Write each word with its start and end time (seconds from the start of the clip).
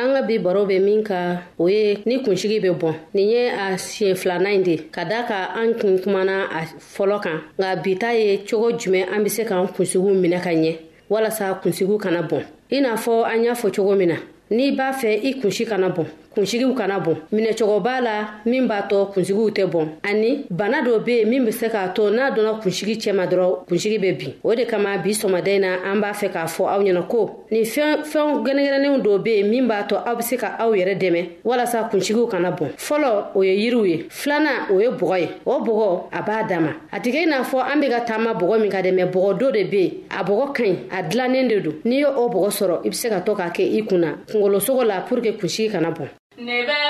an 0.00 0.14
ka 0.14 0.22
bi 0.22 0.38
baro 0.38 0.64
bɛ 0.66 0.80
min 0.82 1.04
ka 1.04 1.42
o 1.58 1.68
ye 1.68 2.02
ni 2.06 2.22
kunsigi 2.24 2.58
bɛ 2.60 2.70
bɔn 2.80 2.94
nin 3.14 3.28
ye 3.28 3.48
a 3.50 3.76
siɲɛ 3.76 4.14
filanan 4.16 4.54
in 4.58 4.62
de 4.62 4.76
ka 4.90 5.04
da 5.04 5.24
ka 5.26 5.50
an 5.56 5.74
kun 5.78 5.98
kumana 5.98 6.48
a 6.50 6.64
fɔlɔ 6.80 7.20
kan 7.22 7.38
nka 7.58 7.76
bi 7.82 7.94
ta 7.98 8.10
ye 8.12 8.38
cogo 8.48 8.72
jumɛn 8.72 9.12
an 9.12 9.22
bɛ 9.24 9.28
se 9.30 9.42
k'an 9.44 9.68
kunsigiw 9.68 10.14
minɛ 10.14 10.40
ka 10.42 10.50
ɲɛ 10.52 10.72
walasa 11.10 11.60
kunsigiw 11.62 11.98
kana 12.00 12.22
bɔn 12.22 12.42
i 12.72 12.80
n'a 12.80 12.96
fɔ 12.96 13.24
an 13.30 13.44
y'a 13.44 13.52
fɔ 13.52 13.70
cogo 13.76 13.94
min 13.96 14.08
na 14.08 14.16
n'i 14.50 14.70
b'a 14.72 14.92
fɛ 14.94 15.20
i 15.22 15.34
kunsi 15.40 15.66
kana 15.68 15.90
bɔn 15.90 16.06
kunsigiw 16.34 16.74
kana 16.74 16.98
bɔn 16.98 17.16
minɛcogo 17.32 17.80
b'a 17.80 18.00
la 18.00 18.10
min 18.46 18.66
b'a 18.68 18.82
tɔ 18.88 19.12
kunsigiw 19.12 19.50
tɛ 19.50 19.64
bɔn 19.72 19.86
ani 20.02 20.44
bana 20.50 20.80
dɔ 20.82 21.04
be 21.04 21.12
yen 21.20 21.28
min 21.30 21.44
be 21.44 21.50
se 21.52 21.68
k'a 21.68 21.88
to 21.94 22.10
n'a 22.10 22.30
donna 22.34 22.54
kunsigi 22.62 22.94
cɛma 22.96 23.26
dɔrɔn 23.26 23.66
kunsigi 23.66 23.98
bɛ 23.98 24.16
bin 24.18 24.32
o 24.44 24.54
de 24.54 24.64
kama 24.64 24.98
bi 24.98 25.10
sɔmaden 25.10 25.60
na 25.60 25.68
an 25.90 26.00
b'a 26.00 26.12
fɛ 26.14 26.30
k'a 26.32 26.46
fɔ 26.46 26.62
aw 26.70 26.80
ɲɛna 26.82 27.06
ko 27.08 27.44
nin 27.50 27.64
fɛn 27.64 28.04
fɛnw 28.04 28.44
gɛnɛgɛnɛnenw 28.46 29.02
dɔ 29.02 29.18
be 29.24 29.30
yen 29.38 29.50
min 29.50 29.66
b'a 29.66 29.82
tɔ 29.88 29.96
aw 30.06 30.14
be 30.14 30.22
se 30.22 30.36
ka 30.36 30.54
aw 30.58 30.70
yɛrɛ 30.72 30.94
dɛmɛ 31.00 31.24
walasa 31.44 31.88
kunsigiw 31.90 32.26
kana 32.30 32.50
bɔn 32.52 32.74
fɔlɔ 32.78 33.24
o 33.34 33.42
ye 33.42 33.56
yiriw 33.70 33.84
ye 33.88 34.02
filanan 34.08 34.70
o 34.70 34.78
ye 34.80 34.86
bɔgɔ 34.88 35.20
ye 35.20 35.28
o 35.44 35.58
bɔgɔ 35.60 36.00
a 36.12 36.22
b'a 36.22 36.48
dama 36.48 36.72
a 36.92 37.00
tigɛ 37.00 37.26
i 37.26 37.26
n'a 37.26 37.42
fɔ 37.42 37.58
an 37.72 37.80
be 37.80 37.88
ka 37.88 38.00
taama 38.04 38.34
bɔgɔ 38.34 38.60
min 38.60 38.70
ka 38.70 38.78
dɛmɛ 38.80 39.10
bɔgɔ 39.12 39.38
do 39.38 39.50
de 39.50 39.64
be 39.64 39.76
yen 39.82 39.94
a 40.10 40.22
bɔgɔ 40.24 40.52
ka 40.54 40.62
ɲi 40.62 40.76
a 40.92 41.02
dilannen 41.02 41.48
de 41.48 41.60
don 41.60 41.72
n'i 41.84 41.98
ye 41.98 42.04
o 42.06 42.28
bɔgɔ 42.30 42.48
sɔrɔ 42.50 42.86
i 42.86 42.88
be 42.88 42.94
se 42.94 43.08
ka 43.08 43.20
to 43.20 43.32
k'a 43.34 43.50
kɛ 43.52 43.62
i 43.62 43.82
kunna 43.82 44.18
kungolosogo 44.30 44.84
la 44.86 45.00
pur 45.00 45.20
ke 45.20 45.34
kunsigi 45.40 45.70
kana 45.72 45.90
bɔn 45.90 46.06
Never 46.40 46.66
mind. 46.72 46.86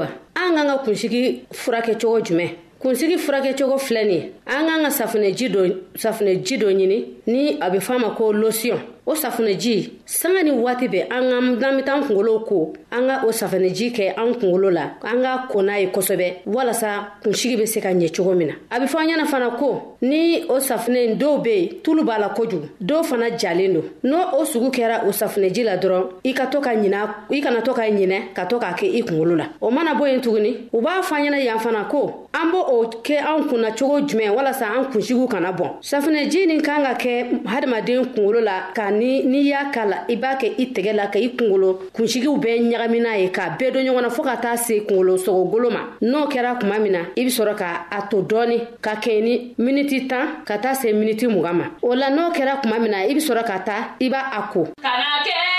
ayiwa 0.00 0.08
an 0.34 0.54
k'an 0.54 0.66
ka 0.66 0.78
kunsigi 0.84 1.44
furakɛ 1.52 1.94
cogo 2.00 2.18
jumɛn 2.26 2.50
kunsigi 2.80 3.16
furakɛcogo 3.18 3.76
filɛ 3.86 4.02
nin 4.04 4.12
ye 4.12 4.32
an 4.46 4.66
k'an 4.66 4.82
ka 4.82 4.90
safunɛji 4.98 5.48
dɔ 5.48 5.76
safunɛji 5.96 6.54
dɔ 6.60 6.68
ɲini 6.78 7.04
ni 7.26 7.56
a 7.60 7.70
bɛ 7.70 7.78
f'a 7.80 7.98
ma 8.00 8.14
ko 8.14 8.32
losiyɔn 8.32 8.80
o 9.06 9.12
safunɛji 9.14 9.90
sanga 10.06 10.42
ni 10.42 10.50
waati 10.50 10.88
bɛ 10.88 11.06
an 11.10 11.30
ka 11.30 11.40
n'an 11.40 11.76
bɛ 11.76 11.84
taa 11.84 11.94
an 11.96 12.02
kungolow 12.04 12.40
ko 12.46 12.72
an 12.92 13.06
ka 13.08 13.24
o 13.26 13.30
safinɛji 13.30 13.92
kɛ 13.94 14.16
an 14.18 14.34
kungolo 14.34 14.70
la 14.72 14.92
an 15.02 15.22
ka 15.22 15.46
ko 15.50 15.62
n'a 15.62 15.78
ye 15.80 15.86
kosɛbɛ 15.86 16.42
walasa 16.46 17.08
kunsigi 17.22 17.56
bɛ 17.56 17.66
se 17.66 17.80
ka 17.80 17.88
ɲɛ 17.92 18.12
cogo 18.14 18.34
min 18.34 18.48
na 18.48 18.54
a 18.70 18.80
bɛ 18.80 18.86
fɔ 18.86 18.96
an 19.00 19.06
ɲɛna 19.08 19.26
fana 19.26 19.50
ko 19.58 19.96
ni 20.02 20.44
o 20.48 20.58
safinɛ 20.58 21.04
in 21.08 21.14
dɔw 21.18 21.42
bɛ 21.42 21.48
yen 21.56 21.68
tulu 21.82 22.02
b'a 22.04 22.18
la 22.20 22.28
kojugu 22.34 22.68
dɔw 22.82 23.02
fana 23.04 23.30
jalen 23.36 23.72
don 23.74 23.82
n'o 24.12 24.18
o 24.38 24.44
sugu 24.44 24.68
kɛra 24.70 25.04
o 25.08 25.10
safinɛji 25.10 25.64
la 25.64 25.76
dɔrɔn 25.78 26.02
i 26.24 26.34
ka 26.34 26.46
to 26.50 26.60
ka 26.60 26.70
ɲina 26.74 27.14
i 27.30 27.40
kana 27.40 27.62
to 27.62 27.72
ka 27.72 27.82
ɲinɛ 27.88 28.34
ka 28.34 28.44
to 28.44 28.56
k'a 28.58 28.74
kɛ 28.76 28.86
i 28.94 29.00
kungolo 29.02 29.34
la 29.38 29.48
o 29.62 29.70
mana 29.70 29.94
bɔ 29.94 30.10
yen 30.12 30.20
tuguni 30.20 30.68
u 30.72 30.82
b'a 30.82 31.00
fɔ 31.02 31.14
an 31.14 31.22
ɲɛna 31.32 31.44
yan 31.44 31.58
fana 31.58 31.88
ko 31.90 32.28
an 32.34 32.50
b' 32.50 32.56
o 32.68 32.84
kɛ 33.02 33.18
an 33.24 33.48
kunna 33.48 33.70
cogo 33.72 34.04
jumɛn 34.06 34.34
walasa 34.36 34.66
an 34.78 34.84
kunsigiw 34.92 35.26
kana 35.30 35.50
bɔn 35.54 35.78
safinɛji 35.80 36.46
nin 36.46 36.60
kan 36.60 36.82
ka 36.84 36.94
kɛ 37.00 37.42
hadamaden 37.46 38.12
kungolo 38.14 38.40
la 38.44 38.68
ka 38.74 38.90
ni 38.90 39.22
n'i 39.24 39.48
y'a 39.48 39.70
k'a 39.72 39.86
la 39.88 39.93
la 39.94 40.04
i 40.08 40.16
b'a 40.16 40.34
kɛ 40.40 40.48
i 40.58 40.64
tɛgɛ 40.74 40.92
la 40.92 41.06
ka 41.06 41.18
i 41.18 41.28
kungolo 41.36 41.70
kunsigiw 41.94 42.36
bɛɛ 42.36 42.58
ɲagami 42.70 43.00
n'a 43.00 43.14
ye 43.16 43.28
k'a 43.30 43.56
bɛɛ 43.58 43.70
don 43.72 43.82
ɲɔgɔn 43.86 44.02
na 44.02 44.08
fɔɔ 44.08 44.24
ka 44.24 44.36
taa 44.36 44.56
se 44.56 44.84
kungolo 44.88 45.16
sogogolo 45.16 45.70
ma 45.72 45.82
n'o 46.02 46.26
kɛra 46.28 46.58
kuma 46.60 46.78
min 46.78 46.92
na 46.92 46.98
i 47.16 47.24
be 47.24 47.30
sɔrɔ 47.30 47.54
ka 47.56 47.86
a 47.90 48.08
to 48.10 48.22
dɔɔni 48.22 48.56
ka 48.80 48.94
kɛɲɛ 48.96 49.22
ni 49.22 49.54
miniti 49.58 50.06
tan 50.08 50.44
ka 50.44 50.56
taa 50.58 50.72
se 50.74 50.92
miniti 50.92 51.26
mugan 51.26 51.54
ma 51.56 51.64
o 51.82 51.94
la 51.94 52.10
n'o 52.10 52.32
kɛra 52.32 52.60
kuma 52.62 52.78
min 52.78 52.90
na 52.90 52.98
i 53.06 53.14
be 53.14 53.20
sɔrɔ 53.20 53.44
ka 53.46 53.58
taa 53.60 53.88
i 54.00 54.08
b'a 54.10 54.22
a 54.32 54.50
ko 54.52 54.64
kana 54.82 55.24
kɛ 55.26 55.53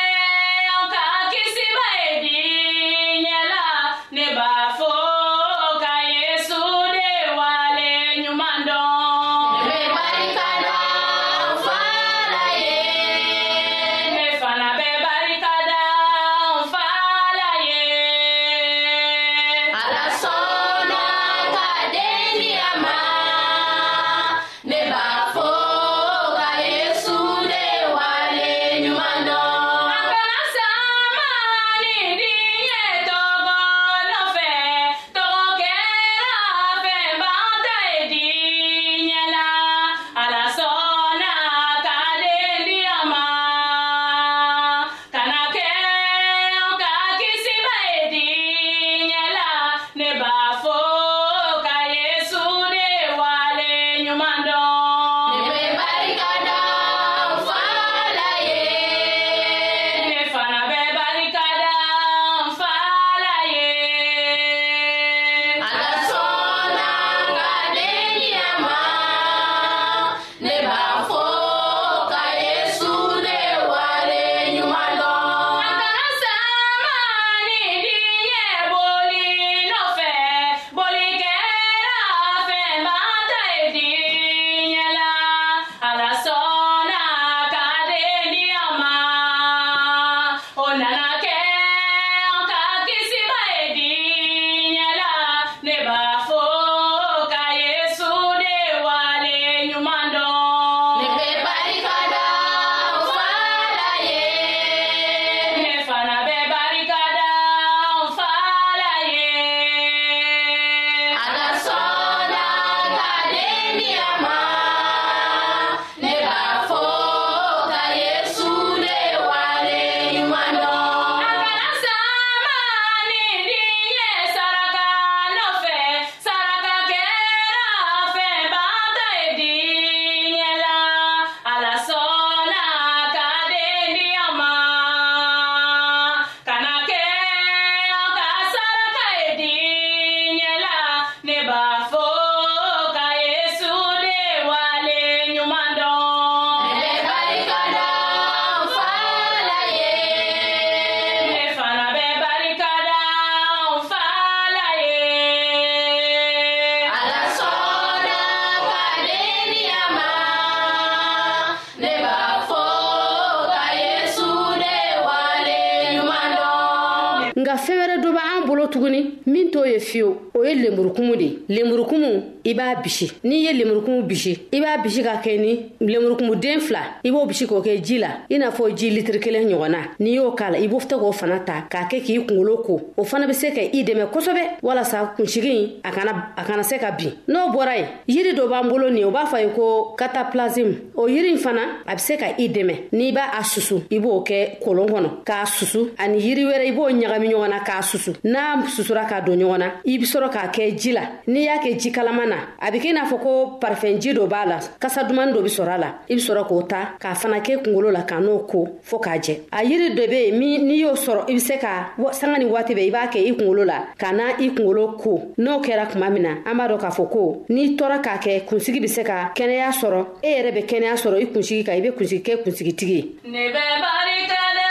tuguni 168.68 169.18
min 169.26 169.52
t'o 169.52 169.66
ye 169.66 169.80
fiyewu 169.80 170.16
o 170.34 170.44
ye 170.46 170.56
lenburukumu 170.56 171.16
de 171.16 171.24
ye 171.26 171.34
lenburukumu 171.50 172.35
i 172.46 172.54
b'a 172.54 172.76
bisi 172.76 173.12
n'i 173.24 173.44
ye 173.46 173.54
lemurukumu 173.54 174.04
bisi 174.04 174.34
i 174.52 174.60
b'a 174.62 174.78
bisi 174.84 175.02
ka 175.04 175.16
kɛ 175.24 175.40
ni 175.40 175.72
lemurukumuden 175.82 176.60
fila 176.62 176.80
i 177.04 177.10
b'o 177.12 177.26
bisi 177.26 177.48
k'o 177.48 177.60
kɛ 177.62 177.82
ji 177.84 177.98
la 177.98 178.10
i 178.30 178.38
n'a 178.38 178.52
fɔ 178.52 178.76
ji 178.78 178.90
litiri 178.92 179.20
kelen 179.20 179.48
ɲɔgɔnna 179.50 179.82
n'i 180.00 180.14
y'o 180.14 180.32
k'a 180.36 180.52
la 180.52 180.58
i 180.60 180.68
b'o 180.68 180.78
k'o 180.78 181.12
fana 181.12 181.40
ta 181.40 181.66
k'a 181.70 181.90
kɛ 181.90 182.00
k'i 182.06 182.20
kunkolo 182.28 182.58
ko 182.64 182.80
o 182.98 183.04
fana 183.04 183.26
be 183.28 183.34
se 183.34 183.50
ka 183.52 183.62
i 183.62 183.84
dɛmɛ 183.84 184.12
kosɛbɛ 184.12 184.42
walasa 184.62 185.14
kunsigi 185.18 185.78
a 185.84 185.90
kana 185.92 186.34
a 186.38 186.44
kana 186.46 186.62
se 186.64 186.78
ka 186.78 186.92
bin 186.92 187.14
n'o 187.28 187.50
bɔra 187.50 187.80
ye 187.80 188.14
yiri 188.16 188.38
dɔ 188.38 188.48
b'an 188.48 188.70
bolo 188.70 188.90
nin 188.92 189.06
o 189.06 189.12
b'a 189.12 189.25
fɔ 189.25 189.42
ye 189.42 189.50
ko 189.56 189.96
kataplasime 189.98 190.92
o 190.96 191.08
yiri 191.08 191.32
in 191.32 191.38
fana 191.40 191.80
a 191.88 191.96
be 191.96 192.00
se 192.00 192.16
ka 192.18 192.28
i 192.38 192.48
dɛmɛ 192.48 192.94
n'i 192.94 193.12
b'a 193.12 193.40
a 193.40 193.44
susu 193.44 193.82
i 193.92 193.98
b'o 193.98 194.22
kɛ 194.24 194.60
kolon 194.64 194.86
kɔnɔ 194.88 195.10
k'a 195.25 195.48
susu 195.48 195.90
ani 195.98 196.20
yiri 196.22 196.46
wɛrɛ 196.46 196.68
i 196.68 196.72
b'o 196.74 196.90
ɲagami 196.94 197.28
ɲɔgɔn 197.34 197.50
na 197.50 197.60
k'a 197.66 197.82
susu 197.82 198.14
n'a 198.24 198.62
susura 198.68 199.06
k'a 199.10 199.22
don 199.25 199.36
ɲɔgɔn 199.40 199.58
na 199.60 199.68
i 199.84 199.98
be 199.98 200.06
sɔrɔ 200.06 200.30
k'a 200.32 200.52
kɛ 200.54 200.75
ji 200.80 200.92
la 200.94 201.02
n'i 201.28 201.46
y'a 201.46 201.58
kɛ 201.58 201.75
ji 201.80 201.92
kalaman 201.92 202.30
na 202.30 202.35
na 202.36 202.68
a 202.68 202.72
be 202.72 202.80
kɛ 202.80 202.89
i 202.89 202.94
n'a 202.94 203.04
fɔ 203.12 203.18
ko 203.24 203.34
parifɛnji 203.62 204.12
dɔ 204.18 204.27
b'a 204.27 204.46
la 204.46 204.60
kasa 204.80 205.04
duman 205.04 205.32
dɔ 205.32 205.42
be 205.44 205.50
sɔrɔ 205.50 205.75
a 205.75 205.77
la 205.77 205.89
i 206.10 206.15
be 206.15 206.22
sɔrɔ 206.22 206.48
k'o 206.48 206.62
ta 206.70 206.92
k'a 207.00 207.15
fana 207.15 207.39
kɛ 207.42 207.62
kungolo 207.63 207.92
la 207.94 208.04
ka 208.04 208.20
n'o 208.20 208.39
ko 208.48 208.68
fɔɔ 208.84 209.01
k'a 209.01 209.18
jɛ 209.20 209.34
a 209.51 209.63
yiri 209.63 209.96
dɔ 209.96 210.08
be 210.10 210.18
yen 210.27 210.38
min 210.39 210.65
n'i 210.68 210.75
y'o 210.82 210.92
sɔrɔ 210.94 211.24
i 211.30 211.34
be 211.34 211.39
se 211.39 211.58
ka 211.58 211.94
sanga 212.12 212.38
ni 212.39 212.46
waati 212.46 212.74
bɛ 212.74 212.82
i 212.88 212.92
b'a 212.92 213.08
kɛ 213.08 213.20
i 213.20 213.32
kungolo 213.36 213.63
la 213.65 213.88
ka 213.98 214.12
na 214.12 214.27
i 214.39 214.50
kungolo 214.50 214.94
ko 215.00 215.34
n'o 215.38 215.62
kɛra 215.63 215.88
kuma 215.92 216.10
min 216.10 216.24
na 216.24 216.30
an 216.46 216.58
b'a 216.58 216.68
dɔn 216.70 216.80
k'a 216.80 216.89
fɔ 216.94 217.10
ko 217.12 217.46
n'i 217.50 217.75
tɔɔra 217.77 218.01
k'a 218.04 218.18
kɛ 218.20 218.46
kunsigi 218.48 218.80
be 218.82 218.88
se 218.88 219.04
ka 219.04 219.32
kɛnɛya 219.36 219.70
sɔrɔ 219.72 220.06
e 220.24 220.30
yɛrɛ 220.36 220.51
be 220.56 220.62
kɛnɛya 220.65 220.96
sɔrɔ 221.04 221.22
i 221.22 221.25
kunsigi 221.27 221.63
kan 221.65 221.74
i 221.75 221.82
be 221.82 221.89
kunsigi 221.92 222.22
kɛ 222.24 222.44
kunsigitigi 222.44 222.96
ye 222.96 224.64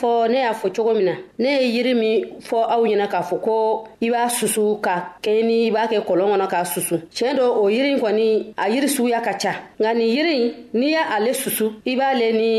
fɔ 0.00 0.28
ne 0.28 0.38
y'a 0.42 0.52
fɔ 0.52 0.68
cogo 0.74 0.94
min 0.94 1.04
na 1.04 1.14
ne 1.38 1.48
ye 1.60 1.68
yiri 1.74 1.94
min 1.94 2.24
fɔ 2.40 2.56
aw 2.74 2.82
ɲɛna 2.86 3.06
k'a 3.08 3.22
fɔ 3.22 3.36
ko 3.42 3.84
i 4.00 4.10
b'a 4.10 4.28
susu 4.28 4.78
ka 4.82 4.94
kɛɲɛ 5.22 5.42
ni 5.44 5.66
i 5.68 5.70
b'a 5.70 5.86
kɛ 5.90 5.98
kɔlɔn 6.08 6.30
kɔnɔ 6.32 6.46
k'a 6.52 6.64
susu 6.72 6.96
tiɲɛ 7.14 7.34
dɔ 7.38 7.44
o 7.62 7.68
yiri 7.68 7.94
kɔni 8.02 8.26
a 8.56 8.68
yiri 8.70 8.88
suguya 8.96 9.20
ka 9.24 9.32
ca 9.42 9.52
nka 9.80 9.94
nin 9.96 10.08
yiri 10.16 10.54
n'i 10.74 10.88
y' 10.96 11.08
ale 11.16 11.32
susu 11.42 11.66
i 11.86 11.96
b'ale 11.96 12.26
ni 12.36 12.50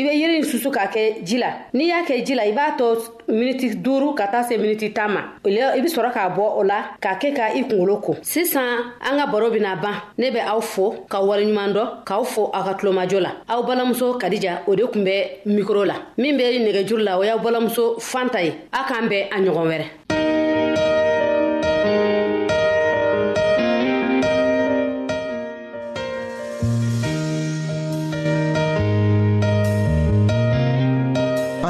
i 0.00 0.04
bɛ 0.04 0.12
yiri 0.16 0.42
susu 0.44 0.70
k'a 0.70 0.86
kɛ 0.86 1.24
ji 1.24 1.36
la 1.36 1.50
n'i 1.74 1.86
y'a 1.88 2.00
kɛ 2.08 2.24
ji 2.24 2.34
la 2.34 2.44
i 2.44 2.52
b'a 2.52 2.72
to 2.78 2.84
miniti 3.28 3.76
duuru 3.76 4.14
ka 4.16 4.28
taa 4.32 4.42
se 4.42 4.56
miniti 4.56 4.92
tan 4.94 5.08
ma 5.12 5.20
i 5.44 5.50
bɛ 5.82 5.88
sɔrɔ 5.96 6.10
k'a 6.12 6.28
bɔ 6.34 6.42
o 6.58 6.62
la 6.62 6.78
k'a 7.02 7.18
kɛ 7.20 7.32
ka 7.36 7.42
i 7.56 7.64
kunkolo 7.68 7.96
ko 8.02 8.14
sisan 8.22 8.80
an 9.04 9.16
ka 9.18 9.26
baro 9.30 9.50
bɛna 9.50 9.76
ban 9.82 10.00
ne 10.16 10.30
bɛ 10.30 10.40
aw 10.48 10.60
fo 10.60 10.90
ka 11.08 11.20
waleɲuman 11.20 11.72
dɔ 11.74 11.82
k'aw 12.06 12.24
fo 12.24 12.50
aw 12.54 12.62
ka 12.64 12.72
tulomajo 12.80 13.20
la 13.20 13.32
aw 13.48 13.60
balamuso 13.62 14.16
kadija 14.18 14.62
o 14.66 14.74
de 14.74 14.86
kun 14.86 15.04
bɛ 15.04 15.14
mikro 15.46 15.84
la 15.86 15.94
min 16.16 16.36
bɛ 16.38 16.44
nɛgɛjuru 16.64 17.02
la 17.04 17.18
o 17.18 17.22
y'aw 17.22 17.36
balamuso 17.38 17.96
fanta 18.00 18.40
ye 18.42 18.54
aw 18.72 18.84
k'an 18.88 19.06
bɛn 19.08 19.26
a 19.32 19.36
ɲɔgɔn 19.36 19.68
wɛrɛ 19.68 19.86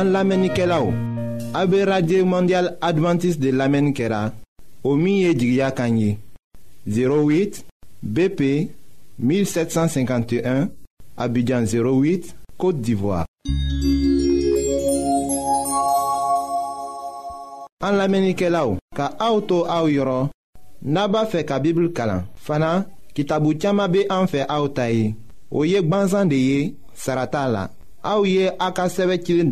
An 0.01 0.13
lamenike 0.15 0.65
la 0.67 0.79
ou, 0.83 0.95
abe 1.53 1.83
Radye 1.85 2.23
Mondial 2.25 2.71
Adventist 2.81 3.37
de 3.39 3.51
lamenikera, 3.53 4.33
omiye 4.85 5.35
djigya 5.35 5.71
kanyi, 5.71 6.17
08 6.89 7.65
BP 8.03 8.41
1751, 9.21 10.69
abidjan 11.19 11.65
08, 11.69 12.33
Kote 12.57 12.81
d'Ivoire. 12.81 13.27
An 17.85 17.93
lamenike 18.01 18.49
la 18.49 18.63
ou, 18.65 18.79
ka 18.97 19.11
aoutou 19.21 19.67
aou 19.69 19.91
yoron, 19.93 20.31
naba 20.81 21.27
fe 21.29 21.45
ka 21.45 21.59
bibl 21.61 21.91
kalan, 21.93 22.25
fana 22.49 22.73
ki 23.13 23.29
tabou 23.29 23.53
tchama 23.53 23.85
be 23.93 24.07
anfe 24.09 24.47
aoutayi, 24.49 25.13
oyek 25.53 25.93
banzan 25.93 26.33
deye, 26.33 26.73
sarata 26.95 27.45
la. 27.53 27.67
Aouye 28.03 28.49
aka 28.59 28.65
a 28.67 28.73
ka 28.73 28.87
sɛbɛ 28.89 29.19
cilen 29.25 29.51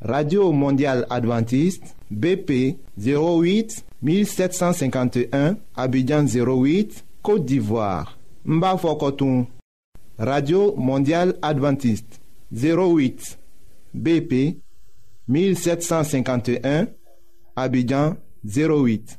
radio 0.00 0.52
mondial 0.52 1.04
adventiste 1.10 1.84
bp 2.10 2.76
08 2.98 3.82
1751 4.02 5.56
abidjan 5.74 6.24
08 6.26 7.04
côte 7.22 7.46
d'ivoire 7.46 8.16
n 8.46 8.60
radio 10.18 10.74
mondial 10.76 11.34
adventiste 11.42 12.20
08 12.52 13.38
bp 13.94 14.58
1751 15.28 16.86
abidjan 17.56 18.16
08 18.44 19.18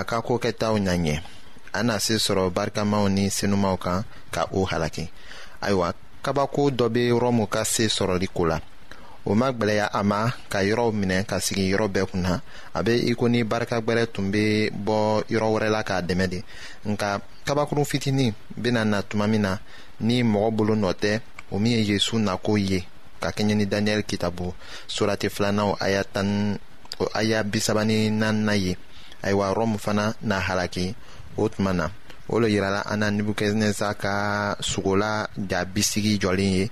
a 0.00 0.04
ka 0.08 0.18
kokɛtaw 0.24 0.74
na 0.80 0.94
ɲɛ 1.04 1.14
an 1.76 1.84
na 1.88 1.94
se 2.04 2.14
sɔrɔ 2.24 2.44
barikamaw 2.56 3.04
ni 3.16 3.24
senumaw 3.36 3.76
kan 3.84 4.00
ka 4.34 4.42
o 4.52 4.60
halaki 4.70 5.04
ayiwa 5.64 5.88
kabako 6.24 6.62
dɔ 6.78 6.86
be 6.94 7.00
rɔmu 7.24 7.44
ka 7.54 7.60
se 7.74 7.82
sɔrɔli 7.96 8.28
ko 8.34 8.42
la 8.50 8.58
o 9.28 9.34
ma 9.38 9.48
gwɛlɛya 9.52 9.86
a 9.98 10.02
ma 10.10 10.20
ka 10.52 10.58
yɔrɔw 10.68 10.90
minɛ 11.00 11.18
ka 11.28 11.36
sigi 11.44 11.64
yɔrɔ 11.72 11.86
bɛɛ 11.94 12.06
kunna 12.10 12.40
a 12.72 12.82
be 12.82 12.92
i 13.10 13.14
ko 13.14 13.26
ni 13.28 13.42
barika 13.44 13.76
gwɛrɛ 13.86 14.06
tun 14.12 14.30
be 14.34 14.70
bɔ 14.72 15.20
yɔrɔ 15.30 15.48
wɛrɛ 15.54 15.68
la 15.70 15.82
k'a 15.82 16.00
dɛmɛ 16.08 16.26
de 16.30 16.42
nka 16.86 17.20
kabakurun 17.44 17.84
fitinin 17.84 18.32
bena 18.56 18.84
na 18.84 19.02
tuma 19.02 19.26
min 19.28 19.42
na 19.42 19.58
ni 20.00 20.22
mɔgɔ 20.22 20.50
bolo 20.56 20.74
nɔ 20.74 20.94
tɛ 20.94 21.20
o 21.50 21.58
min 21.58 21.72
ye 21.72 21.84
yezu 21.92 22.18
nako 22.18 22.56
ye 22.56 22.84
ka 23.20 23.30
kɛɲɛ 23.30 23.54
ni 23.56 23.66
daniyɛli 23.66 24.04
kitabu 24.08 24.52
surati 24.88 25.28
filanaw 25.28 25.76
aya 25.80 26.04
tan 26.04 26.58
aya 27.14 27.42
bisaba 27.44 27.84
ni 27.86 28.08
naanina 28.10 28.54
ye 28.56 28.76
ayiwa 29.22 29.54
rɔmu 29.54 29.78
fana 29.78 30.14
na 30.22 30.40
halaki 30.40 30.94
o 31.40 31.48
tuma 31.48 31.72
na 31.78 31.86
o 32.32 32.40
le 32.42 32.48
yirala 32.54 32.80
an 32.92 32.98
na 33.00 33.06
nibukɛnɛza 33.14 33.88
ka 34.02 34.14
ja 35.50 35.60
bisigi 35.72 36.12
jɔlen 36.22 36.52
ye 36.58 36.64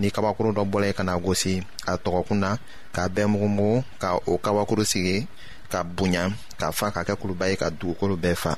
ni 0.00 0.08
kabakuru 0.14 0.50
dɔ 0.56 0.62
bɔla 0.70 0.86
ye 0.86 0.92
ka 0.98 1.02
na 1.06 1.14
gosi 1.24 1.62
a 1.90 1.96
tɔgɔkun 2.04 2.38
na 2.42 2.50
ka 2.94 3.02
bɛɛ 3.14 3.26
mugumugu 3.32 3.84
ka 4.02 4.08
o 4.30 4.38
kabakuru 4.44 4.84
sigi 4.92 5.26
ka 5.72 5.78
bonya 5.82 6.22
ka 6.60 6.66
fa 6.70 6.86
ka 6.94 7.00
kɛ 7.02 7.14
kuluba 7.20 7.48
ye 7.50 7.56
ka 7.56 7.70
dugukolo 7.70 8.14
bɛɛ 8.16 8.36
fa 8.36 8.52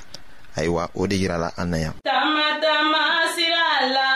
ayiwa 0.57 0.91
o 0.95 1.07
de 1.07 1.17
yirala 1.17 1.51
an 1.57 1.71
na 1.71 1.77
yan. 1.77 1.95
tamatama 2.05 3.05
sira 3.33 3.89
la 3.95 4.07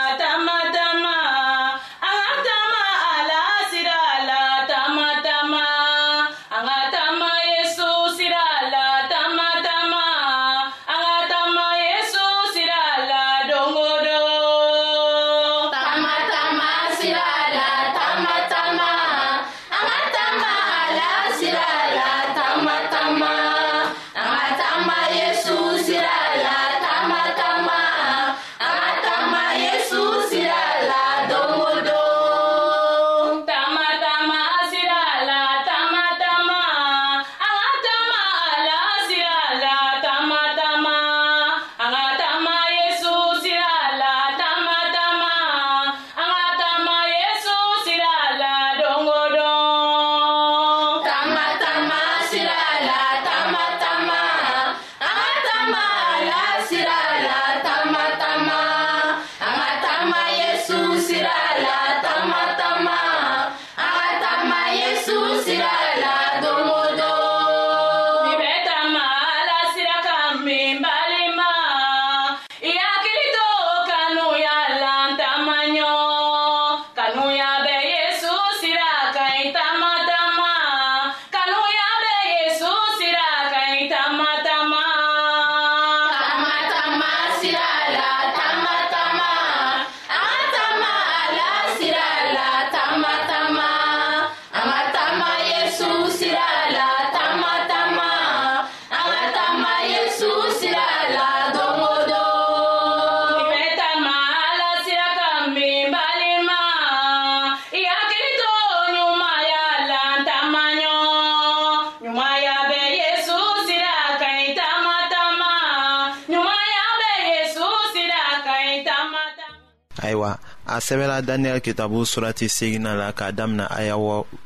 ayiwa 120.03 120.37
a 120.67 120.75
sɛbɛla 120.79 121.21
daniyɛli 121.23 121.61
kitabu 121.63 122.03
surati 122.05 122.49
segina 122.49 122.95
la 122.95 123.11
k'a 123.13 123.31
damina 123.31 123.65
aya 123.71 123.95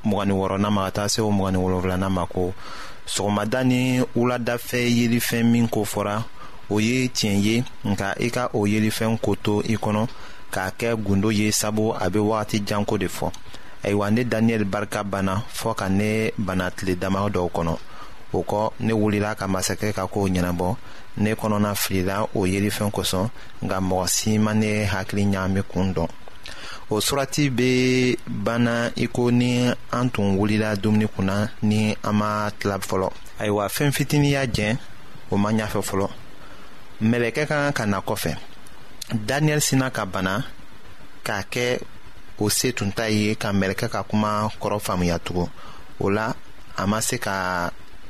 mgani 0.06 0.34
wɔrɔna 0.34 0.70
ma 0.72 0.86
ka 0.86 0.92
taa 0.94 1.08
se 1.10 1.22
o 1.22 1.30
mgani 1.34 1.58
wolonfilana 1.58 2.10
ma 2.10 2.26
ko 2.26 2.54
sɔgɔmada 3.08 3.64
ni 3.66 4.02
wuladafɛ 4.16 4.80
yelifɛn 4.98 5.44
min 5.52 5.68
ko 5.68 5.82
fɔra 5.84 6.24
o 6.70 6.78
ye 6.80 7.08
tiɲɛ 7.08 7.42
ye 7.46 7.56
nka 7.90 8.14
i 8.20 8.30
ka 8.30 8.50
o 8.54 8.66
yelifɛn 8.68 9.18
ko 9.22 9.36
to 9.36 9.64
i 9.66 9.76
kɔnɔ 9.76 10.08
k'a 10.54 10.70
kɛ 10.78 10.96
gundo 11.06 11.30
ye 11.32 11.52
sabu 11.52 11.92
a 11.94 12.10
be 12.10 12.20
wagati 12.20 12.64
janko 12.66 12.98
de 12.98 13.08
fɔ 13.08 13.32
ayiwa 13.84 14.12
ne 14.14 14.24
daniyɛli 14.24 14.64
barika 14.70 15.04
banna 15.04 15.42
fɔɔ 15.54 15.76
ka 15.78 15.88
ne 15.90 16.32
bana 16.38 16.72
tile 16.72 16.96
dama 16.96 17.28
dɔw 17.30 17.50
kɔnɔ 17.52 17.78
o 18.34 18.44
kɔ 18.44 18.72
ne 18.80 18.94
wulila 18.94 19.36
ka 19.38 19.48
masakɛ 19.48 19.94
ka 19.96 20.08
koo 20.08 20.28
ɲɛnabɔ 20.30 20.76
ne 21.18 21.32
kɔnɔna 21.40 21.72
filila 21.84 22.18
o 22.38 22.46
yelifɛn 22.54 22.92
kosɔn 22.96 23.26
nka 23.64 23.78
mɔgɔ 23.90 24.06
si 24.16 24.32
ma 24.46 24.52
ne 24.62 24.72
hakili 24.92 25.24
ɲaami 25.34 25.62
kun 25.72 25.88
dɔn 25.96 26.08
o 26.94 27.02
surati 27.08 27.44
be 27.56 27.72
banna 28.46 28.76
i 28.96 29.06
ko 29.08 29.30
ni 29.32 29.52
an 29.92 30.10
tun 30.14 30.28
wulila 30.38 30.70
dumuni 30.82 31.08
kunna 31.16 31.38
ni 31.70 31.98
an 32.08 32.14
ma 32.20 32.50
tila 32.60 32.78
fɔlɔ 32.90 33.10
ayiwa 33.40 33.64
fɛɛn 33.76 33.92
fitinin 33.96 34.32
y'a 34.36 34.46
jɛn 34.58 34.78
o 35.32 35.36
ma 35.38 35.50
ɲafɛ 35.60 35.82
fɔlɔ 35.90 36.08
mɛlɛkɛ 37.12 37.44
ka 37.48 37.48
kan 37.62 37.72
ka 37.78 37.86
na 37.86 38.00
kɔfɛ 38.02 38.34
daniyɛli 39.28 39.62
sina 39.62 39.90
ka 39.92 40.06
bana 40.06 40.44
k'a 41.26 41.44
kɛ 41.52 41.80
o 42.40 42.50
se 42.50 42.72
tun 42.74 42.92
ta 42.92 43.06
ye 43.10 43.36
ka 43.36 43.50
mɛlɛkɛ 43.52 43.90
ka 43.90 44.04
kuma 44.04 44.50
kɔrɔ 44.62 44.80
faamuya 44.86 45.18
tugun 45.20 45.50
o 46.00 46.08
la 46.10 46.34
a 46.78 46.86
ma 46.88 47.00
se 47.02 47.18
ka 47.18 47.72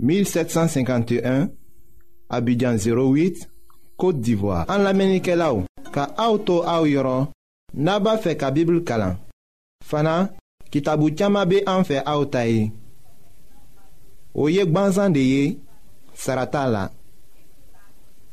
1751 0.00 1.50
Abidjan 2.30 2.76
08 2.76 3.44
Kote 4.00 4.20
d'Ivoire 4.20 4.64
An 4.72 4.82
la 4.86 4.92
menike 4.96 5.36
la 5.36 5.50
ou 5.54 5.66
Ka 5.92 6.08
aoutou 6.16 6.64
aou 6.64 6.88
yoron 6.88 7.28
Naba 7.76 8.16
fe 8.24 8.32
ka 8.40 8.48
bibl 8.54 8.80
kalan 8.88 9.18
Fana 9.84 10.30
kitabou 10.72 11.12
tiyama 11.12 11.44
be 11.50 11.60
an 11.68 11.84
fe 11.86 12.00
aoutaye 12.04 12.70
Ou 14.32 14.48
yek 14.52 14.72
ban 14.72 14.90
zande 14.96 15.20
ye 15.26 15.44
Sarata 16.16 16.64
la 16.70 16.86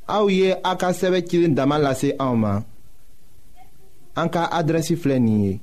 Aou 0.07 0.31
ye 0.31 0.53
a 0.63 0.73
ka 0.79 0.93
seve 0.95 1.21
kilin 1.27 1.57
damal 1.57 1.83
la 1.83 1.91
se 1.99 2.13
aouman 2.17 2.63
An 4.17 4.31
ka 4.31 4.47
adresi 4.55 4.95
flenye 4.95 5.57